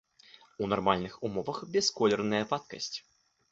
У 0.63 0.69
нармальных 0.71 1.19
умовах 1.29 1.61
бясколерная 1.77 2.43
вадкасць. 2.55 2.93